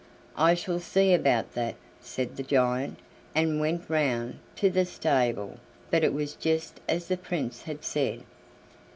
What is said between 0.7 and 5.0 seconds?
see about that," said the giant, and went round to the